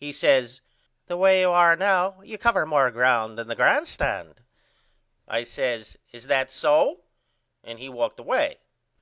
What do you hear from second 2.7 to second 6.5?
ground than the grand stand. I says Is that